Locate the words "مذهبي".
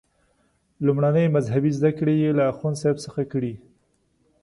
1.35-1.71